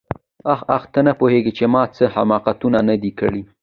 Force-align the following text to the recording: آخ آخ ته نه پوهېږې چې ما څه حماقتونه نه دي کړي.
آخ 0.53 0.61
آخ 0.75 0.83
ته 0.93 0.99
نه 1.07 1.13
پوهېږې 1.19 1.51
چې 1.57 1.65
ما 1.73 1.83
څه 1.95 2.03
حماقتونه 2.15 2.79
نه 2.89 2.95
دي 3.01 3.11
کړي. 3.19 3.41